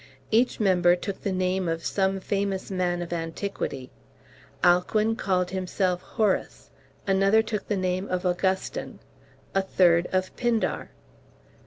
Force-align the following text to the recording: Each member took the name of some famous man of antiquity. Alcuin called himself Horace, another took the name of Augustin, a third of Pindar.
Each 0.31 0.59
member 0.59 0.95
took 0.95 1.21
the 1.21 1.31
name 1.31 1.69
of 1.69 1.85
some 1.85 2.19
famous 2.19 2.71
man 2.71 3.03
of 3.03 3.13
antiquity. 3.13 3.91
Alcuin 4.63 5.15
called 5.15 5.51
himself 5.51 6.01
Horace, 6.01 6.71
another 7.05 7.43
took 7.43 7.67
the 7.67 7.77
name 7.77 8.09
of 8.09 8.25
Augustin, 8.25 8.97
a 9.53 9.61
third 9.61 10.07
of 10.11 10.35
Pindar. 10.35 10.89